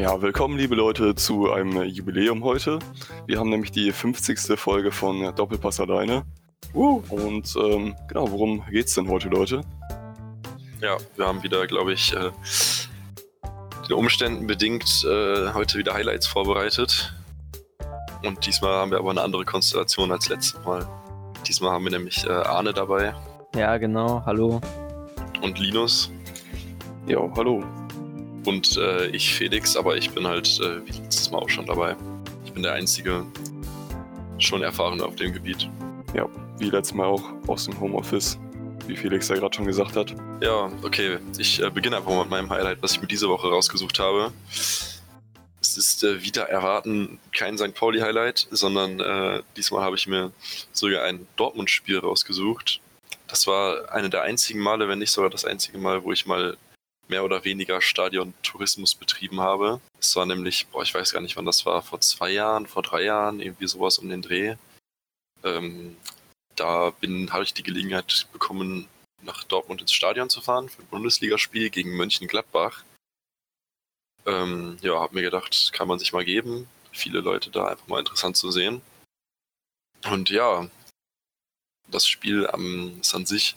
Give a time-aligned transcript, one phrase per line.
[0.00, 2.78] Ja, willkommen liebe Leute zu einem Jubiläum heute.
[3.26, 4.58] Wir haben nämlich die 50.
[4.58, 6.22] Folge von Doppelpass alleine.
[6.72, 7.02] Uh.
[7.10, 9.60] Und ähm, genau, worum geht's denn heute, Leute?
[10.80, 12.30] Ja, wir haben wieder, glaube ich, äh,
[13.90, 17.14] den Umständen bedingt äh, heute wieder Highlights vorbereitet.
[18.24, 20.88] Und diesmal haben wir aber eine andere Konstellation als letztes Mal.
[21.46, 23.14] Diesmal haben wir nämlich äh, Arne dabei
[23.54, 24.22] Ja, genau.
[24.24, 24.62] Hallo.
[25.42, 26.10] und Linus
[27.06, 27.62] Ja, hallo.
[28.44, 31.96] Und äh, ich Felix, aber ich bin halt äh, wie letztes Mal auch schon dabei.
[32.44, 33.26] Ich bin der einzige
[34.38, 35.68] schon Erfahrene auf dem Gebiet.
[36.14, 36.26] Ja,
[36.58, 38.38] wie letztes Mal auch aus dem Homeoffice,
[38.86, 40.14] wie Felix ja gerade schon gesagt hat.
[40.40, 41.18] Ja, okay.
[41.38, 44.32] Ich äh, beginne einfach mal mit meinem Highlight, was ich mir diese Woche rausgesucht habe.
[45.60, 47.74] Es ist äh, wieder erwarten kein St.
[47.74, 50.32] Pauli-Highlight, sondern äh, diesmal habe ich mir
[50.72, 52.80] sogar ein Dortmund-Spiel rausgesucht.
[53.28, 56.56] Das war eine der einzigen Male, wenn nicht sogar das einzige Mal, wo ich mal
[57.10, 59.80] mehr oder weniger Stadion-Tourismus betrieben habe.
[59.98, 62.82] Es war nämlich, boah, ich weiß gar nicht, wann das war, vor zwei Jahren, vor
[62.82, 64.56] drei Jahren, irgendwie sowas um den Dreh.
[65.44, 65.96] Ähm,
[66.56, 66.92] da
[67.32, 68.88] habe ich die Gelegenheit bekommen,
[69.22, 72.84] nach Dortmund ins Stadion zu fahren für ein Bundesligaspiel gegen Mönchengladbach.
[74.26, 76.68] Ähm, ja, habe mir gedacht, kann man sich mal geben.
[76.92, 78.82] Viele Leute da einfach mal interessant zu sehen.
[80.10, 80.68] Und ja,
[81.88, 83.56] das Spiel am, ist an sich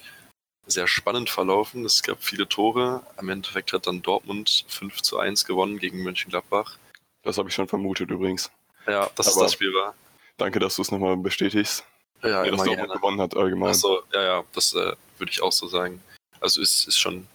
[0.65, 1.85] sehr spannend verlaufen.
[1.85, 3.01] Es gab viele Tore.
[3.17, 6.77] Am Endeffekt hat dann Dortmund 5 zu 1 gewonnen gegen Mönchengladbach.
[7.23, 8.51] Das habe ich schon vermutet übrigens.
[8.87, 9.93] Ja, dass es Aber- das Spiel war.
[10.37, 11.85] Danke, dass du es nochmal bestätigst.
[12.23, 12.93] Ja, Ja, dass Dortmund gerne.
[12.93, 13.69] gewonnen hat allgemein.
[13.69, 16.01] Achso, ja, ja, das äh, würde ich auch so sagen.
[16.39, 17.27] Also ist, ist schon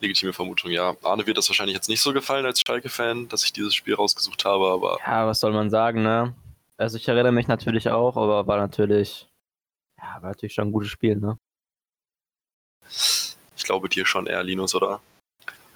[0.00, 0.94] legitime Vermutung, ja.
[1.02, 4.44] Arne wird das wahrscheinlich jetzt nicht so gefallen als Schalke-Fan, dass ich dieses Spiel rausgesucht
[4.46, 6.34] habe, aber Ja, was soll man sagen, ne?
[6.78, 9.28] Also ich erinnere mich natürlich auch, aber war natürlich,
[9.98, 11.38] ja, war natürlich schon ein gutes Spiel, ne?
[13.56, 15.00] Ich glaube dir schon eher, Linus, oder?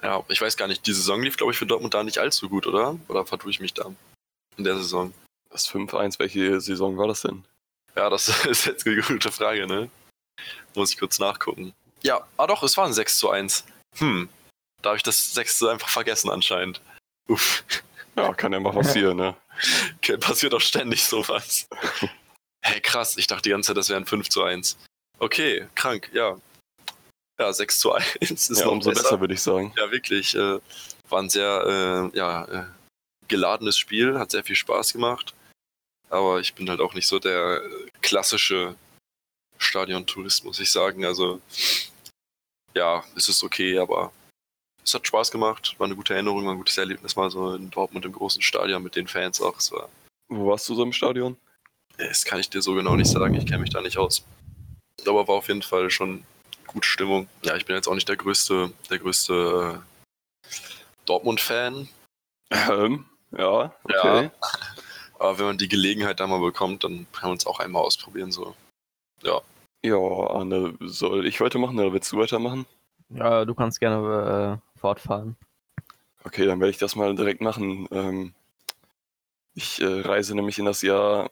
[0.01, 2.49] Ja, ich weiß gar nicht, die Saison lief, glaube ich, für Dortmund da nicht allzu
[2.49, 2.97] gut, oder?
[3.07, 3.91] Oder vertue ich mich da
[4.57, 5.13] in der Saison?
[5.49, 7.43] Das 5-1, welche Saison war das denn?
[7.95, 9.89] Ja, das ist jetzt eine gute Frage, ne?
[10.75, 11.73] Muss ich kurz nachgucken.
[12.03, 13.65] Ja, ah doch, es war ein 6 zu 1.
[13.97, 14.29] Hm,
[14.81, 16.81] da habe ich das 6 zu einfach vergessen anscheinend.
[17.27, 17.63] Uff.
[18.15, 19.35] Ja, kann ja mal passieren, ne?
[19.97, 21.67] Okay, passiert doch ständig sowas.
[22.67, 24.75] Hey, krass, ich dachte die ganze Zeit, das wären 5 zu 1.
[25.19, 26.35] Okay, krank, ja.
[27.39, 29.03] Ja, 6 zu 1 ist ja, noch umso besser.
[29.03, 29.73] besser, würde ich sagen.
[29.77, 30.35] Ja, wirklich.
[30.35, 30.59] Äh,
[31.09, 32.65] war ein sehr äh, ja, äh,
[33.27, 35.33] geladenes Spiel, hat sehr viel Spaß gemacht.
[36.09, 37.61] Aber ich bin halt auch nicht so der
[38.01, 38.75] klassische
[39.57, 41.05] Stadiontourist, muss ich sagen.
[41.05, 41.41] Also,
[42.73, 44.11] ja, es ist okay, aber
[44.83, 45.75] es hat Spaß gemacht.
[45.77, 48.83] War eine gute Erinnerung, war ein gutes Erlebnis mal so in Dortmund im großen Stadion
[48.83, 49.57] mit den Fans auch.
[49.57, 49.89] Es war
[50.29, 51.37] Wo warst du so im Stadion?
[51.97, 54.25] das kann ich dir so genau nicht sagen, ich kenne mich da nicht aus.
[55.07, 56.25] Aber war auf jeden Fall schon
[56.75, 57.27] gute Stimmung.
[57.41, 60.49] Ja, ich bin jetzt auch nicht der größte, der größte äh,
[61.05, 61.87] Dortmund-Fan.
[62.51, 64.23] Ähm, ja, okay.
[64.23, 64.31] Ja.
[65.19, 68.31] Aber wenn man die Gelegenheit da mal bekommt, dann kann man es auch einmal ausprobieren.
[68.31, 68.53] So.
[69.23, 69.41] Ja,
[69.97, 72.65] Arne, soll ich weitermachen oder willst du weitermachen?
[73.09, 75.37] Ja, du kannst gerne äh, fortfahren.
[76.25, 77.87] Okay, dann werde ich das mal direkt machen.
[77.91, 78.33] Ähm,
[79.53, 81.31] ich äh, reise nämlich in das Jahr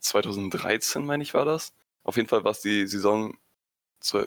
[0.00, 1.72] 2013, meine ich, war das.
[2.04, 3.36] Auf jeden Fall war es die Saison.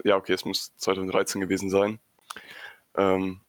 [0.04, 2.00] Ja, okay, es muss 2013 gewesen sein.
[2.96, 3.42] Ähm,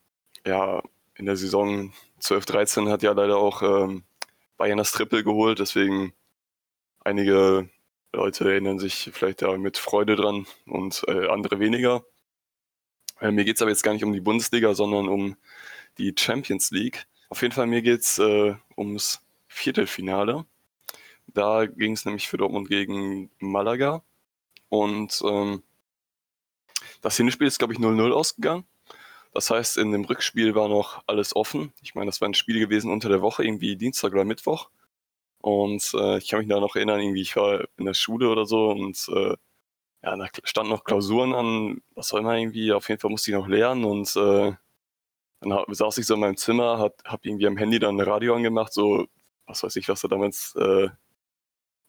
[0.47, 0.83] ja,
[1.17, 4.05] in der Saison 12, 13 hat ja leider auch ähm,
[4.57, 6.13] Bayern das Triple geholt, deswegen
[7.01, 7.69] einige
[8.13, 12.05] Leute erinnern sich vielleicht da mit Freude dran und äh, andere weniger.
[13.21, 15.37] Äh, mir geht es aber jetzt gar nicht um die Bundesliga, sondern um
[15.99, 17.07] die Champions League.
[17.29, 20.47] Auf jeden Fall, mir geht's äh, ums Viertelfinale.
[21.27, 24.03] Da ging es nämlich für Dortmund gegen Malaga.
[24.71, 25.63] Und ähm,
[27.01, 28.65] das Hinspiel ist, glaube ich, 0-0 ausgegangen.
[29.35, 31.73] Das heißt, in dem Rückspiel war noch alles offen.
[31.83, 34.71] Ich meine, das war ein Spiel gewesen unter der Woche, irgendwie Dienstag oder Mittwoch.
[35.41, 38.47] Und äh, ich kann mich da noch erinnern, irgendwie, ich war in der Schule oder
[38.47, 39.37] so und äh,
[40.03, 42.73] ja, da standen noch Klausuren an, was auch immer irgendwie.
[42.73, 44.53] Auf jeden Fall musste ich noch lernen und äh,
[45.41, 48.35] dann saß ich so in meinem Zimmer, hab, hab irgendwie am Handy dann ein Radio
[48.35, 49.07] angemacht, so,
[49.47, 50.89] was weiß ich, was da damals äh,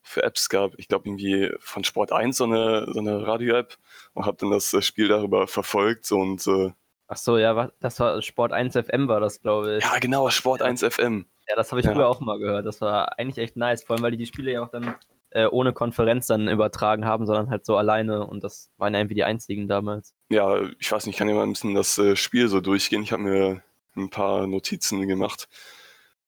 [0.02, 0.72] für Apps gab.
[0.78, 3.76] Ich glaube irgendwie von Sport 1 so eine, so eine Radio-App
[4.14, 6.72] und hab dann das äh, Spiel darüber verfolgt und äh,
[7.12, 9.84] Ach so, ja, das war Sport 1 FM war das, glaube ich.
[9.84, 11.26] ja genau, Sport 1 FM.
[11.48, 11.92] Ja, das habe ich Ja.
[11.92, 12.66] früher auch mal gehört.
[12.66, 14.94] Das war eigentlich echt nice, vor allem weil die die Spiele ja auch dann
[15.30, 19.14] äh, ohne Konferenz dann übertragen haben, sondern halt so alleine und das waren ja irgendwie
[19.16, 20.14] die einzigen damals.
[20.28, 23.02] Ja, ich weiß nicht, ich kann ja mal ein bisschen das äh, Spiel so durchgehen.
[23.02, 23.62] Ich habe mir
[23.96, 25.48] ein paar Notizen gemacht,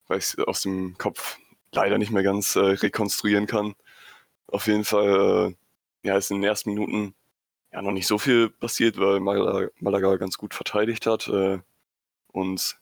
[0.09, 1.39] weil ich aus dem Kopf
[1.73, 3.75] leider nicht mehr ganz äh, rekonstruieren kann.
[4.47, 5.55] Auf jeden Fall,
[6.05, 7.15] äh, ja, ist in den ersten Minuten
[7.73, 11.59] ja noch nicht so viel passiert, weil Malaga, Malaga ganz gut verteidigt hat äh,
[12.33, 12.79] und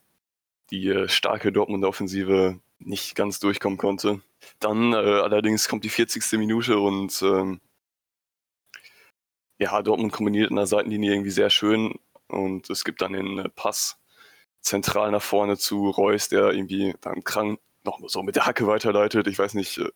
[0.71, 4.21] die äh, starke Dortmunder Offensive nicht ganz durchkommen konnte.
[4.59, 6.33] Dann äh, allerdings kommt die 40.
[6.33, 7.61] Minute und ähm,
[9.59, 13.49] ja, Dortmund kombiniert in der Seitenlinie irgendwie sehr schön und es gibt dann den äh,
[13.49, 13.99] Pass
[14.61, 19.27] zentral nach vorne zu Reus, der irgendwie dann krank noch so mit der Hacke weiterleitet.
[19.27, 19.89] Ich weiß nicht, äh,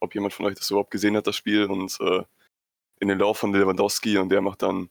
[0.00, 1.64] ob jemand von euch das überhaupt gesehen hat, das Spiel.
[1.66, 2.22] Und äh,
[3.00, 4.90] in den Lauf von Lewandowski und der macht dann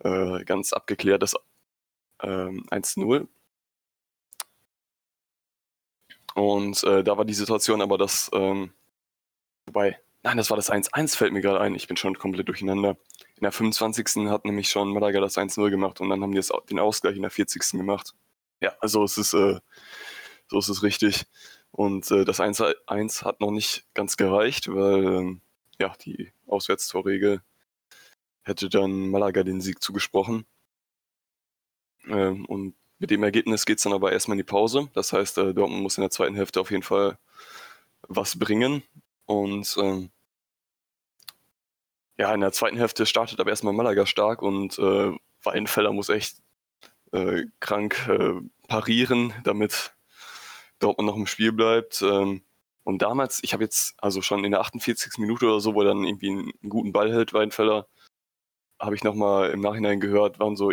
[0.00, 1.34] äh, ganz abgeklärt das
[2.22, 3.26] äh, 1-0.
[6.34, 8.72] Und äh, da war die Situation aber, dass, ähm,
[9.66, 11.74] wobei, nein, das war das 1-1, fällt mir gerade ein.
[11.74, 12.96] Ich bin schon komplett durcheinander.
[13.36, 14.28] In der 25.
[14.30, 17.22] hat nämlich schon Malaga das 1-0 gemacht und dann haben die das, den Ausgleich in
[17.22, 17.72] der 40.
[17.72, 18.14] gemacht.
[18.60, 19.58] Ja, also es ist, äh,
[20.48, 21.26] so ist es richtig.
[21.70, 25.40] Und äh, das 1-1 hat noch nicht ganz gereicht, weil ähm,
[25.78, 27.42] ja, die Auswärtstorregel
[28.42, 30.46] hätte dann Malaga den Sieg zugesprochen.
[32.08, 34.88] Ähm, und mit dem Ergebnis geht es dann aber erstmal in die Pause.
[34.94, 37.18] Das heißt, äh, Dortmund muss in der zweiten Hälfte auf jeden Fall
[38.02, 38.82] was bringen.
[39.26, 40.10] Und ähm,
[42.16, 45.12] ja, in der zweiten Hälfte startet aber erstmal Malaga stark und äh,
[45.42, 46.38] Weidenfeller muss echt
[47.12, 49.94] äh, krank äh, parieren, damit
[50.78, 52.02] Dortmund noch im Spiel bleibt.
[52.02, 52.42] Ähm,
[52.84, 55.18] und damals, ich habe jetzt, also schon in der 48.
[55.18, 57.86] Minute oder so, wo er dann irgendwie einen, guten Ball hält, Weidenfeller,
[58.80, 60.70] habe ich nochmal im Nachhinein gehört, waren so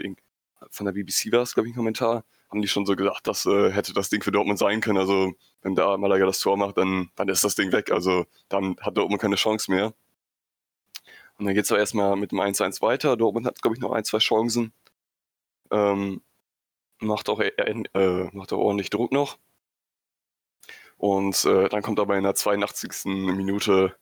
[0.72, 3.46] von der BBC war es, glaube ich, ein Kommentar, haben die schon so gesagt, das
[3.46, 4.98] äh, hätte das Ding für Dortmund sein können.
[4.98, 7.92] Also wenn da Malaga das Tor macht, dann, dann ist das Ding weg.
[7.92, 9.94] Also dann hat Dortmund keine Chance mehr.
[11.38, 13.18] Und dann geht es auch erstmal mit dem 1-1 weiter.
[13.18, 14.74] Dortmund hat, glaube ich, noch ein, zwei Chancen.
[15.72, 16.22] Ähm,
[17.00, 19.38] macht, auch, äh, äh, macht auch ordentlich Druck noch.
[20.97, 23.06] Und äh, dann kommt aber in der 82.
[23.06, 23.95] Minute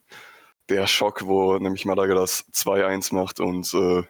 [0.70, 4.04] der Schock, wo nämlich Malaga das 2-1 macht und äh,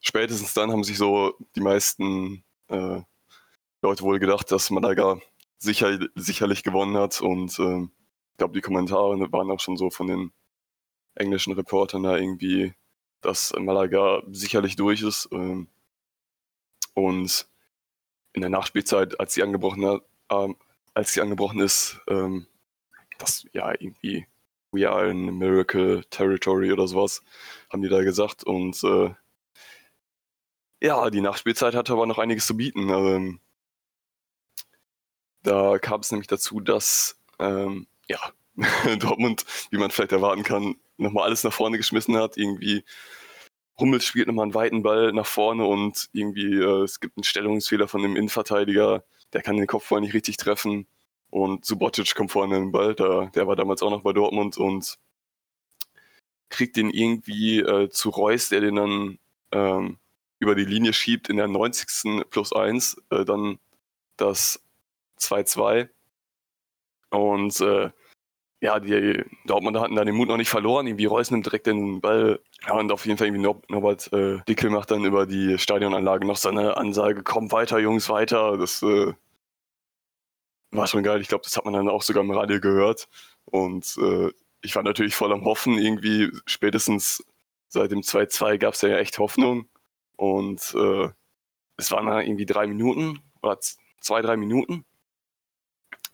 [0.00, 3.00] spätestens dann haben sich so die meisten äh,
[3.82, 5.20] Leute wohl gedacht, dass Malaga
[5.58, 10.08] sicher, sicherlich gewonnen hat und äh, ich glaube, die Kommentare waren auch schon so von
[10.08, 10.32] den
[11.14, 12.74] englischen Reportern da irgendwie,
[13.22, 15.28] dass Malaga sicherlich durch ist.
[15.32, 15.68] Ähm,
[16.92, 17.48] und
[18.34, 20.02] in der Nachspielzeit, als sie angebrochen hat,
[20.96, 22.46] als sie angebrochen ist, ähm,
[23.18, 24.26] das ja irgendwie
[24.72, 27.22] We are in Miracle Territory oder sowas,
[27.70, 28.44] haben die da gesagt.
[28.44, 29.14] Und äh,
[30.80, 32.88] ja, die Nachspielzeit hatte aber noch einiges zu bieten.
[32.88, 33.40] Ähm,
[35.42, 38.18] da kam es nämlich dazu, dass ähm, ja,
[38.98, 42.38] Dortmund, wie man vielleicht erwarten kann, nochmal alles nach vorne geschmissen hat.
[42.38, 42.84] Irgendwie
[43.78, 47.86] Hummels spielt nochmal einen weiten Ball nach vorne und irgendwie äh, es gibt einen Stellungsfehler
[47.86, 50.86] von dem Innenverteidiger, der kann den Kopfball nicht richtig treffen.
[51.30, 54.56] Und Subotic kommt vorne in den Ball, der, der war damals auch noch bei Dortmund
[54.56, 54.98] und
[56.48, 59.18] kriegt den irgendwie äh, zu Reus, der den dann
[59.52, 59.98] ähm,
[60.38, 62.30] über die Linie schiebt in der 90.
[62.30, 63.58] plus 1, äh, dann
[64.16, 64.62] das
[65.18, 65.88] 2-2.
[67.10, 67.90] Und äh,
[68.60, 70.86] ja, die Dortmunder hatten da den Mut noch nicht verloren.
[70.86, 72.40] Irgendwie Reus nimmt direkt den Ball.
[72.66, 76.36] Ja, und auf jeden Fall irgendwie Norbert äh, Dickel macht dann über die Stadionanlage noch
[76.36, 78.56] seine Ansage, komm weiter, Jungs, weiter.
[78.56, 79.12] Das äh,
[80.70, 81.20] war schon geil.
[81.20, 83.08] Ich glaube, das hat man dann auch sogar im Radio gehört.
[83.44, 84.30] Und äh,
[84.62, 85.78] ich war natürlich voll am Hoffen.
[85.78, 87.24] Irgendwie spätestens
[87.68, 89.68] seit dem 2-2 gab es ja echt Hoffnung.
[90.16, 91.08] Und äh,
[91.76, 93.58] es waren dann irgendwie drei Minuten oder
[94.00, 94.86] zwei, drei Minuten.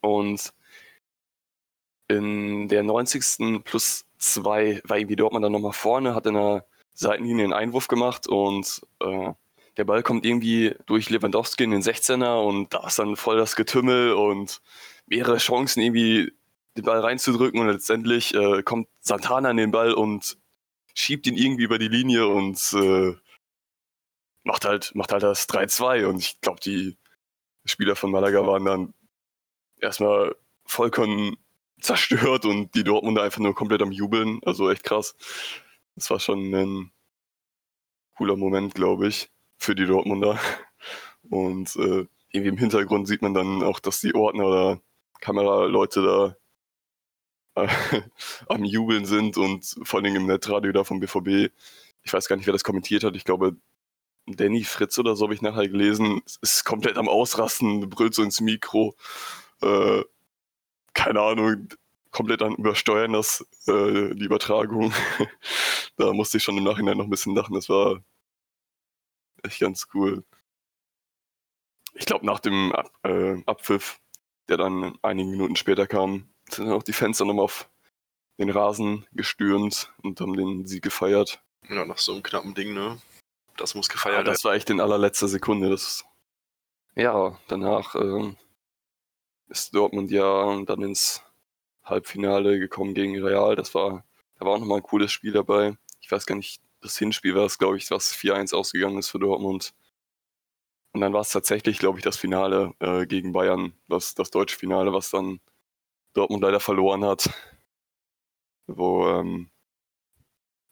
[0.01, 0.53] Und
[2.13, 3.65] in der 90.
[3.65, 8.27] plus zwei war irgendwie Dortmund dann nochmal vorne, hat in der Seitenlinie einen Einwurf gemacht
[8.29, 9.33] und äh,
[9.77, 13.57] der Ball kommt irgendwie durch Lewandowski in den 16er und da ist dann voll das
[13.57, 14.61] Getümmel und
[15.07, 16.33] mehrere Chancen irgendwie
[16.77, 20.39] den Ball reinzudrücken und letztendlich äh, kommt Santana an den Ball und
[20.95, 23.15] schiebt ihn irgendwie über die Linie und äh,
[24.45, 26.99] macht halt macht halt das 3-2 und ich glaube die
[27.65, 28.95] Spieler von Malaga waren dann
[29.81, 31.37] erstmal vollkommen
[31.83, 34.41] zerstört und die Dortmunder einfach nur komplett am Jubeln.
[34.45, 35.17] Also echt krass.
[35.97, 36.93] Das war schon ein
[38.17, 40.39] cooler Moment, glaube ich, für die Dortmunder.
[41.31, 44.81] Und äh, irgendwie im Hintergrund sieht man dann auch, dass die Ordner oder
[45.21, 46.37] Kameraleute
[47.55, 47.69] da äh,
[48.49, 51.53] am Jubeln sind und vor allem im Netradio da vom BVB.
[52.05, 53.17] Ich weiß gar nicht, wer das kommentiert hat.
[53.17, 53.57] Ich glaube,
[54.27, 56.23] Danny Fritz oder so habe ich nachher gelesen.
[56.41, 58.95] Ist komplett am Ausrasten, brüllt so ins Mikro.
[59.63, 60.03] Äh,
[60.95, 61.69] keine Ahnung,
[62.11, 64.93] komplett an übersteuern das, äh, die Übertragung.
[65.97, 67.55] da musste ich schon im Nachhinein noch ein bisschen lachen.
[67.55, 68.03] Das war
[69.43, 70.25] echt ganz cool.
[71.95, 74.01] Ich glaube, nach dem Ab äh, Abpfiff,
[74.49, 77.69] der dann einige Minuten später kam, sind dann auch die Fans dann nochmal auf
[78.39, 81.43] den Rasen gestürmt und haben den Sieg gefeiert.
[81.69, 83.01] Ja, nach so einem knappen Ding, ne?
[83.57, 84.27] Das muss gefeiert werden.
[84.27, 85.71] Ja, das war echt in allerletzter Sekunde.
[85.71, 86.05] Das
[86.95, 88.37] Ja, danach ähm,
[89.53, 91.23] ist Dortmund ja dann ins
[91.85, 93.55] Halbfinale gekommen gegen Real.
[93.55, 94.05] Das war,
[94.39, 95.77] da war auch nochmal ein cooles Spiel dabei.
[96.01, 99.19] Ich weiß gar nicht, das Hinspiel war es, glaube ich, was 4-1 ausgegangen ist für
[99.19, 99.75] Dortmund.
[100.93, 104.59] Und dann war es tatsächlich, glaube ich, das Finale äh, gegen Bayern, das, das deutsche
[104.59, 105.41] Finale, was dann
[106.15, 107.31] Dortmund leider verloren hat.
[108.67, 109.51] Wo ähm,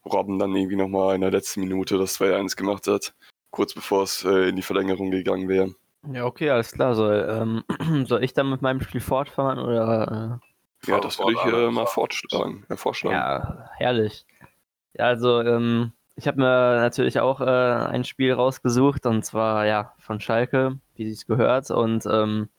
[0.05, 3.13] Robben dann irgendwie nochmal in der letzten Minute das 2-1 gemacht hat,
[3.51, 5.75] kurz bevor es äh, in die Verlängerung gegangen wäre.
[6.11, 6.95] Ja, okay, alles klar.
[6.95, 10.39] Soll, ähm, soll ich dann mit meinem Spiel fortfahren oder?
[10.41, 10.89] Äh?
[10.89, 13.15] Ja, das würde ich äh, mal fortschlagen, äh, vorschlagen.
[13.15, 14.25] Ja, herrlich.
[14.93, 19.93] Ja, also ähm, ich habe mir natürlich auch äh, ein Spiel rausgesucht und zwar ja
[19.99, 21.69] von Schalke, wie sie es gehört.
[21.69, 22.49] Und ähm,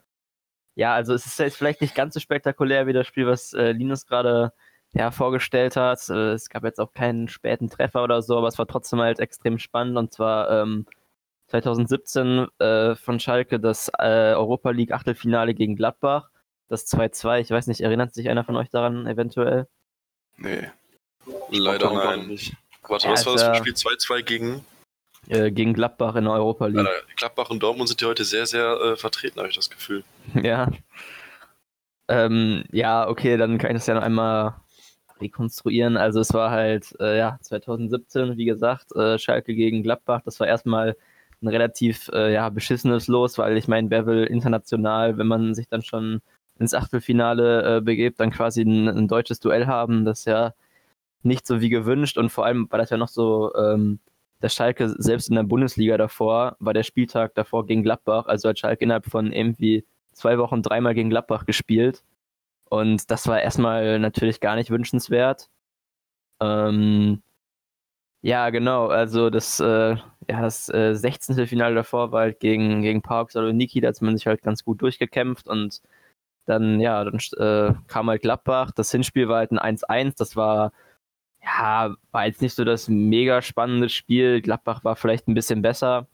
[0.75, 3.73] ja, also es ist jetzt vielleicht nicht ganz so spektakulär wie das Spiel, was äh,
[3.73, 4.53] Linus gerade
[4.93, 6.09] ja, vorgestellt hat.
[6.09, 9.21] Äh, es gab jetzt auch keinen späten Treffer oder so, aber es war trotzdem halt
[9.21, 9.97] extrem spannend.
[9.97, 10.87] Und zwar ähm,
[11.53, 16.31] 2017 äh, von Schalke das äh, Europa League Achtelfinale gegen Gladbach.
[16.69, 17.41] Das 2-2.
[17.41, 19.69] Ich weiß nicht, erinnert sich einer von euch daran eventuell?
[20.39, 20.71] Nee.
[21.51, 22.29] Leider nein.
[22.29, 22.55] Nicht.
[22.89, 23.75] Warte, ja, was war das für ein Spiel?
[23.75, 24.65] 2-2 gegen?
[25.29, 26.79] Äh, gegen Gladbach in der Europa League.
[26.79, 30.05] Alter, Gladbach und Dortmund sind ja heute sehr, sehr äh, vertreten, habe ich das Gefühl.
[30.43, 30.69] Ja.
[32.09, 34.55] Ähm, ja, okay, dann kann ich das ja noch einmal
[35.21, 35.99] rekonstruieren.
[35.99, 40.23] Also es war halt, äh, ja, 2017, wie gesagt, äh, Schalke gegen Gladbach.
[40.25, 40.97] Das war erstmal
[41.43, 45.69] ein relativ äh, ja, beschissenes Los, weil ich meine, wer will international, wenn man sich
[45.69, 46.21] dann schon
[46.59, 50.05] ins Achtelfinale äh, begebt, dann quasi ein, ein, deutsches Duell haben.
[50.05, 50.55] Das ja
[51.23, 54.01] nicht so wie gewünscht und vor allem war das ja noch so, ähm,
[54.43, 58.59] der Schalke selbst in der Bundesliga davor, war der Spieltag davor gegen Gladbach, also hat
[58.59, 62.03] Schalke innerhalb von irgendwie zwei Wochen dreimal gegen Gladbach gespielt.
[62.69, 65.49] Und das war erstmal natürlich gar nicht wünschenswert.
[66.41, 67.23] Ähm,
[68.23, 69.97] ja, genau, also das, äh,
[70.29, 71.47] ja, das äh, 16.
[71.47, 74.83] Finale davor war halt gegen, gegen Park Saloniki, da hat man sich halt ganz gut
[74.83, 75.83] durchgekämpft und
[76.47, 78.73] dann, ja, dann äh, kam halt Gladbach.
[78.73, 80.73] Das Hinspiel war halt ein 1-1, das war
[81.45, 84.41] ja, war jetzt nicht so das mega spannende Spiel.
[84.43, 86.07] Gladbach war vielleicht ein bisschen besser.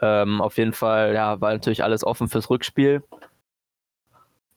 [0.00, 3.02] Ähm, auf jeden Fall, ja, war natürlich alles offen fürs Rückspiel.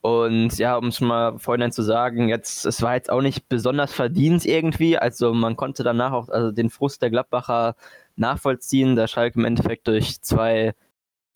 [0.02, 3.92] Und ja, um es mal vorhin zu sagen, jetzt, es war jetzt auch nicht besonders
[3.92, 4.98] verdient irgendwie.
[4.98, 7.76] Also man konnte danach auch also den Frust der Gladbacher
[8.16, 10.74] nachvollziehen, da Schalke im Endeffekt durch zwei,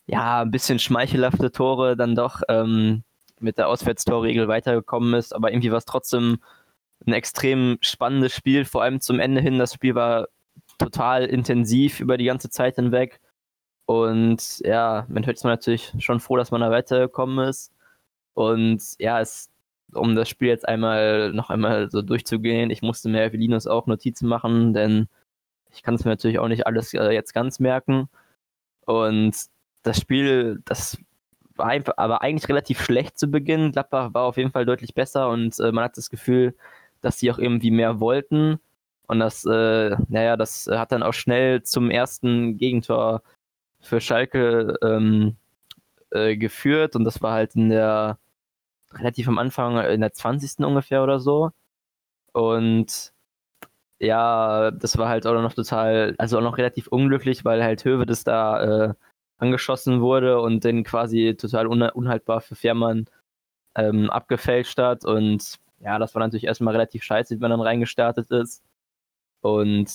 [0.07, 3.05] ja, ein bisschen schmeichelhafte Tore dann doch ähm,
[3.41, 5.35] mit der Auswärtstorregel weitergekommen ist.
[5.35, 6.39] Aber irgendwie war es trotzdem
[7.07, 9.59] ein extrem spannendes Spiel, vor allem zum Ende hin.
[9.59, 10.29] Das Spiel war
[10.79, 13.21] total intensiv über die ganze Zeit hinweg.
[13.87, 17.73] Und ja, man hört es natürlich schon froh, dass man da weitergekommen ist.
[18.35, 19.51] Und ja, es,
[19.95, 23.87] um das Spiel jetzt einmal noch einmal so durchzugehen, ich musste mir für Linus auch
[23.87, 25.09] Notizen machen, denn
[25.77, 28.09] ich kann es mir natürlich auch nicht alles äh, jetzt ganz merken.
[28.87, 29.37] Und
[29.83, 30.99] das Spiel, das
[31.57, 33.73] war einfach, aber eigentlich relativ schlecht zu Beginn.
[33.73, 36.55] Gladbach war auf jeden Fall deutlich besser und äh, man hat das Gefühl,
[37.03, 38.59] dass sie auch irgendwie mehr wollten.
[39.07, 43.23] Und das, äh, naja, das hat dann auch schnell zum ersten Gegentor
[43.81, 45.37] für Schalke ähm,
[46.11, 46.97] äh, geführt.
[46.97, 48.19] Und das war halt in der,
[48.93, 50.65] relativ am Anfang, in der 20.
[50.67, 51.51] ungefähr oder so.
[52.33, 53.13] Und
[54.01, 58.25] ja, das war halt auch noch total, also auch noch relativ unglücklich, weil halt Hövedes
[58.25, 58.95] da äh,
[59.39, 63.07] angeschossen wurde und den quasi total un unhaltbar für Fährmann
[63.77, 65.05] ähm, abgefälscht hat.
[65.05, 68.63] Und ja, das war natürlich erstmal relativ scheiße, wie man dann reingestartet ist.
[69.43, 69.91] Und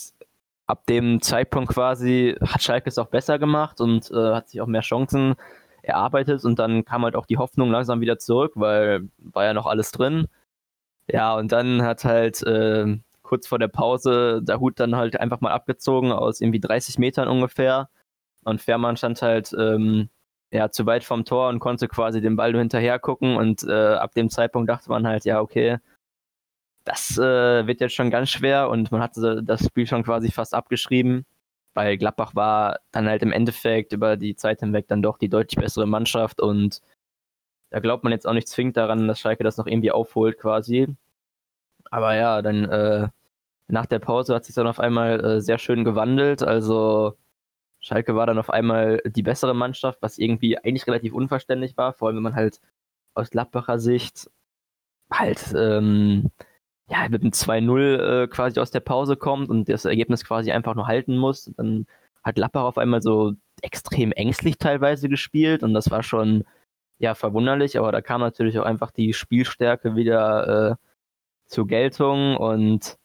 [0.67, 4.67] ab dem Zeitpunkt quasi hat Schalke es auch besser gemacht und äh, hat sich auch
[4.67, 5.36] mehr Chancen
[5.84, 9.65] erarbeitet und dann kam halt auch die Hoffnung langsam wieder zurück, weil war ja noch
[9.65, 10.27] alles drin.
[11.08, 13.00] Ja, und dann hat halt äh,
[13.31, 17.29] kurz vor der Pause der Hut dann halt einfach mal abgezogen aus irgendwie 30 Metern
[17.29, 17.89] ungefähr.
[18.43, 20.09] Und Fährmann stand halt ähm,
[20.51, 23.38] ja, zu weit vom Tor und konnte quasi den Ball nur hinterher gucken.
[23.38, 25.77] Und äh, ab dem Zeitpunkt dachte man halt, ja, okay,
[26.83, 30.53] das äh, wird jetzt schon ganz schwer und man hatte das Spiel schon quasi fast
[30.53, 31.25] abgeschrieben,
[31.73, 35.57] weil Gladbach war dann halt im Endeffekt über die Zeit hinweg dann doch die deutlich
[35.57, 36.81] bessere Mannschaft und
[37.69, 40.88] da glaubt man jetzt auch nicht zwingend daran, dass Schalke das noch irgendwie aufholt quasi.
[41.91, 43.09] Aber ja, dann äh,
[43.72, 46.44] nach der Pause hat sich dann auf einmal äh, sehr schön gewandelt.
[46.44, 47.18] Also
[47.80, 52.08] Schalke war dann auf einmal die bessere Mannschaft, was irgendwie eigentlich relativ unverständlich war, vor
[52.08, 52.62] allem wenn man halt
[53.16, 54.30] aus Gladbacher Sicht
[55.12, 56.32] halt ähm,
[56.90, 60.75] ja, mit einem 2-0 äh, quasi aus der Pause kommt und das Ergebnis quasi einfach
[60.75, 61.51] nur halten muss.
[61.58, 61.88] Dann
[62.24, 66.44] hat Gladbach auf einmal so extrem ängstlich teilweise gespielt und das war schon
[67.00, 70.75] ja verwunderlich, aber da kam natürlich auch einfach die Spielstärke wieder äh,
[71.48, 72.98] zur Geltung und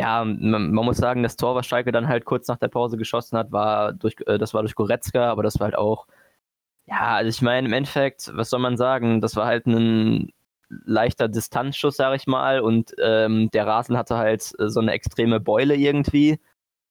[0.00, 2.96] ja, man, man, muss sagen, das Tor, was Schalke dann halt kurz nach der Pause
[2.96, 6.06] geschossen hat, war durch, äh, das war durch Goretzka, aber das war halt auch
[6.86, 9.20] Ja, also ich meine, im Endeffekt, was soll man sagen?
[9.20, 10.32] Das war halt ein
[10.68, 15.40] leichter Distanzschuss, sag ich mal, und ähm, der Rasen hatte halt äh, so eine extreme
[15.40, 16.40] Beule irgendwie.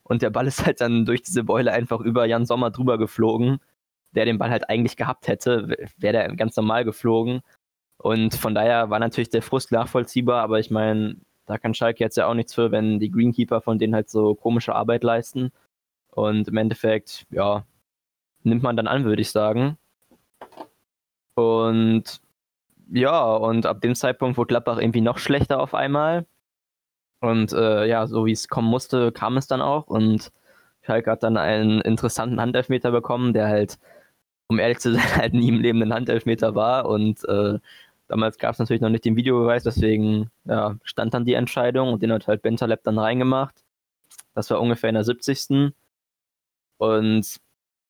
[0.04, 3.60] Und der Ball ist halt dann durch diese Beule einfach über Jan Sommer drüber geflogen,
[4.14, 7.42] der den Ball halt eigentlich gehabt hätte, wäre der ganz normal geflogen.
[7.98, 11.18] Und von daher war natürlich der Frust nachvollziehbar, aber ich meine,
[11.50, 14.36] da kann Schalke jetzt ja auch nichts für, wenn die Greenkeeper von denen halt so
[14.36, 15.52] komische Arbeit leisten.
[16.12, 17.66] Und im Endeffekt, ja,
[18.44, 19.76] nimmt man dann an, würde ich sagen.
[21.34, 22.22] Und
[22.92, 26.28] ja, und ab dem Zeitpunkt wurde Gladbach irgendwie noch schlechter auf einmal.
[27.20, 29.88] Und äh, ja, so wie es kommen musste, kam es dann auch.
[29.88, 30.32] Und
[30.84, 33.80] Schalke hat dann einen interessanten Handelfmeter bekommen, der halt,
[34.50, 36.86] um ehrlich zu sein, halt nie im Leben ein Handelfmeter war.
[36.86, 37.58] Und äh,
[38.10, 42.04] damals gab es natürlich noch nicht den Videobeweis, deswegen ja, stand dann die Entscheidung und
[42.04, 43.64] den hat halt Bentaleb dann reingemacht.
[44.34, 45.74] Das war ungefähr in der 70.
[46.78, 47.38] Und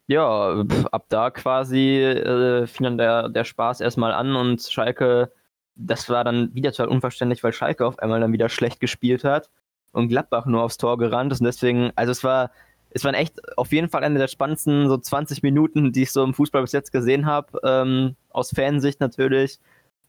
[0.08, 5.32] ja, ab da quasi äh, fing dann der, der Spaß erstmal an und Schalke,
[5.76, 9.50] das war dann wieder total unverständlich, weil Schalke auf einmal dann wieder schlecht gespielt hat
[9.92, 12.52] und Gladbach nur aufs Tor gerannt ist und deswegen, also es war,
[12.90, 16.24] es waren echt auf jeden Fall eine der spannendsten so 20 Minuten, die ich so
[16.24, 19.60] im Fußball bis jetzt gesehen habe, ähm, aus Fansicht natürlich,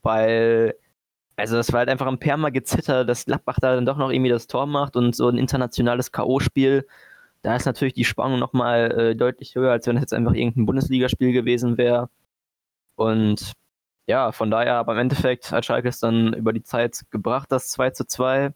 [0.02, 0.74] weil
[1.36, 4.30] also das war halt einfach ein Perma gezitter, dass Gladbach da dann doch noch irgendwie
[4.30, 6.84] das Tor macht und so ein internationales K.O.-Spiel
[7.42, 10.66] da ist natürlich die Spannung nochmal äh, deutlich höher, als wenn es jetzt einfach irgendein
[10.66, 12.10] Bundesligaspiel gewesen wäre.
[12.96, 13.52] Und
[14.06, 17.68] ja, von daher, aber im Endeffekt hat Schalke es dann über die Zeit gebracht, das
[17.70, 18.52] 2 zu 2.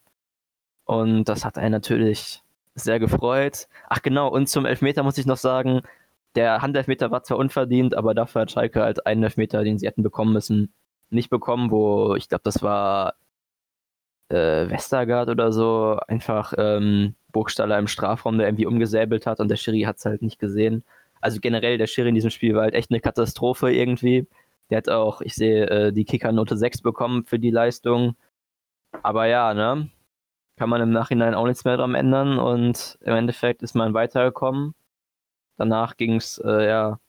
[0.85, 2.43] Und das hat einen natürlich
[2.75, 3.69] sehr gefreut.
[3.89, 5.83] Ach genau, und zum Elfmeter muss ich noch sagen,
[6.37, 10.03] der Handelfmeter war zwar unverdient, aber dafür hat Schalke halt einen Elfmeter, den sie hätten
[10.03, 10.73] bekommen müssen,
[11.11, 13.15] nicht bekommen, wo ich glaube, das war
[14.29, 19.57] äh, Westergaard oder so, einfach ähm, Burgstaller im Strafraum, der irgendwie umgesäbelt hat und der
[19.57, 20.85] Schiri hat es halt nicht gesehen.
[21.21, 24.27] Also generell, der Schiri in diesem Spiel war halt echt eine Katastrophe irgendwie.
[24.71, 28.17] Der hat auch, ich sehe, äh, die Kicker-Note 6 bekommen für die Leistung.
[29.03, 29.91] Aber ja, ne?
[30.57, 34.75] Kann man im Nachhinein auch nichts mehr dran ändern und im Endeffekt ist man weitergekommen.
[35.57, 37.01] Danach ging es äh, ja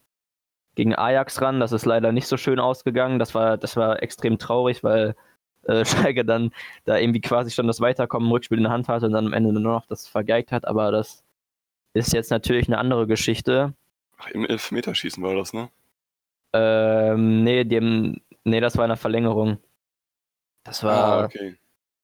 [0.76, 1.60] gegen Ajax ran.
[1.60, 3.20] Das ist leider nicht so schön ausgegangen.
[3.20, 5.16] Das war, das war extrem traurig, weil
[5.64, 6.52] äh, Schalke dann
[6.86, 9.34] da irgendwie quasi schon das Weiterkommen im Rückspiel in der Hand hatte und dann am
[9.34, 11.24] Ende nur noch das vergeigt hat, aber das
[11.94, 13.74] ist jetzt natürlich eine andere Geschichte.
[14.18, 15.70] Ach, im Elfmeterschießen war das, ne?
[16.54, 19.58] Ähm, nee, dem, nee, das war in der Verlängerung.
[20.64, 21.22] Das war.
[21.22, 21.56] Ah, okay.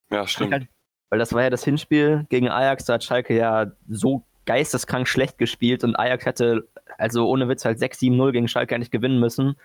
[0.09, 0.67] Ja, stimmt.
[1.09, 5.37] weil das war ja das Hinspiel gegen Ajax, da hat Schalke ja so geisteskrank schlecht
[5.37, 9.55] gespielt und Ajax hätte also ohne Witz halt 6-7-0 gegen Schalke eigentlich gewinnen müssen.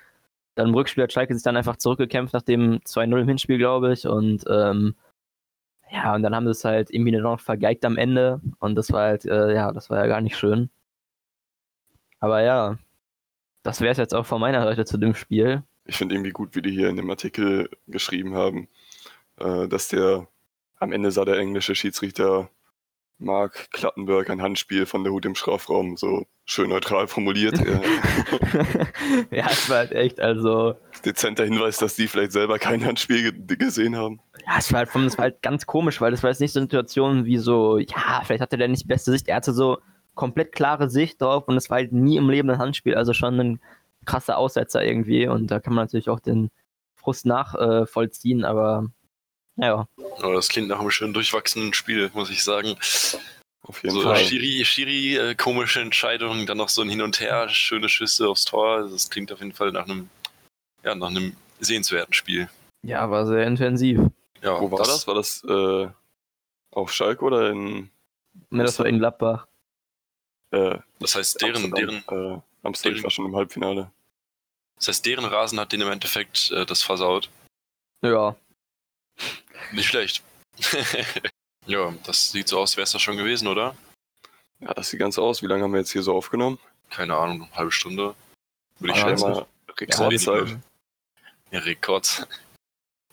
[0.55, 3.93] Dann im Rückspiel hat Schalke sich dann einfach zurückgekämpft nach dem 2-0 im Hinspiel, glaube
[3.93, 4.07] ich.
[4.07, 4.95] Und ähm,
[5.91, 8.41] ja, und dann haben sie es halt irgendwie noch vergeigt am Ende.
[8.61, 10.71] Und das war halt, äh, ja, das war ja gar nicht schön.
[12.21, 12.79] Aber ja,
[13.65, 15.65] das wäre es jetzt auch von meiner Seite zu dem Spiel.
[15.85, 18.69] Ich finde irgendwie gut, wie die hier in dem Artikel geschrieben haben,
[19.39, 20.29] äh, dass der
[20.79, 22.51] am Ende sah der englische Schiedsrichter
[23.19, 27.59] Mark Klattenberg ein Handspiel von der Hut im Strafraum, so schön neutral formuliert.
[29.31, 30.75] ja, es war halt echt, also.
[31.05, 34.21] Dezenter Hinweis, dass die vielleicht selber kein Handspiel gesehen haben.
[34.47, 36.61] Ja, es war, halt, es war halt ganz komisch, weil das war jetzt nicht so
[36.61, 39.29] eine Situation wie so, ja, vielleicht hatte der nicht die beste Sicht.
[39.29, 39.79] Er hatte so
[40.15, 43.41] komplett klare Sicht drauf und es war halt nie im Leben ein Handspiel, also schon
[43.41, 43.61] ein
[44.05, 46.51] krasser Aussetzer irgendwie und da kann man natürlich auch den
[46.95, 48.87] Frust nachvollziehen, äh, aber
[49.57, 49.87] ja.
[50.19, 52.77] Aber das klingt nach einem schön durchwachsenen Spiel, muss ich sagen.
[53.63, 54.17] Auf jeden so Fall.
[54.17, 58.45] Schiri, Schiri, äh, komische Entscheidungen, dann noch so ein Hin und Her, schöne Schüsse aufs
[58.45, 58.89] Tor.
[58.89, 60.09] Das klingt auf jeden Fall nach einem,
[60.85, 62.49] ja, nach einem sehenswerten Spiel.
[62.83, 64.01] Ja, war sehr intensiv.
[64.43, 65.07] Ja, Wo war das?
[65.09, 65.89] War das äh,
[66.71, 67.91] auf Schalke oder in.
[68.51, 69.47] Ne, das war in Gladbach.
[70.53, 71.73] Äh, das heißt, deren.
[71.73, 73.91] deren, äh, Amsterdam deren, war schon im Halbfinale.
[74.77, 77.31] Das heißt, deren Rasen hat den im Endeffekt äh, das versaut.
[78.03, 78.37] Ja.
[79.73, 80.23] Nicht schlecht.
[81.67, 83.77] ja, das sieht so aus, wäre es das schon gewesen, oder?
[84.61, 85.43] Ja, das sieht ganz aus.
[85.43, 86.59] Wie lange haben wir jetzt hier so aufgenommen?
[86.91, 88.15] Keine Ahnung, eine halbe Stunde.
[88.79, 89.47] Würde ich ah, schätzen.
[89.79, 90.59] Rekordzeit.
[91.51, 92.27] Ja, Rekord.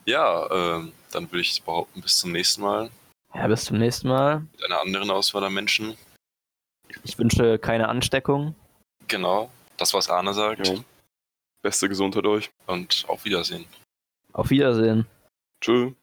[0.06, 2.90] Ja, ähm, dann würde ich behaupten, bis zum nächsten Mal.
[3.32, 4.40] Ja, bis zum nächsten Mal.
[4.52, 5.96] Mit einer anderen Auswahl an Menschen.
[7.04, 8.54] Ich wünsche keine Ansteckung.
[9.08, 10.68] Genau, das, was Arne sagt.
[10.68, 10.74] Ja.
[11.62, 12.50] Beste Gesundheit euch.
[12.66, 13.64] Und auf Wiedersehen.
[14.34, 15.06] Auf Wiedersehen.
[15.62, 15.94] Tschüss.